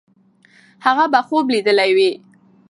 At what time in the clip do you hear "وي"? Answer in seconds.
1.97-2.11